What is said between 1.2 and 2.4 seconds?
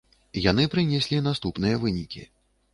наступныя вынікі.